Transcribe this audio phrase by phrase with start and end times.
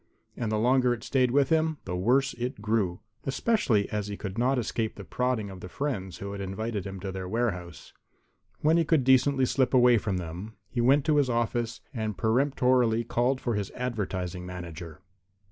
[0.35, 4.35] And the longer it stayed with him, the worse it grew, especially as he could
[4.35, 7.93] not escape the prodding of the friends who had invited him to their warehouse.
[8.61, 13.03] When he could decently slip away from them he went to his office and peremptorily
[13.03, 15.01] called for his advertising manager.